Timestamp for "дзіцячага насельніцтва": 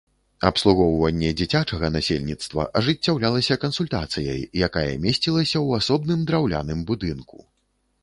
1.41-2.65